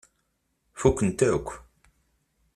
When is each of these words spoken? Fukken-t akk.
Fukken-t 0.79 1.19
akk. 1.35 1.47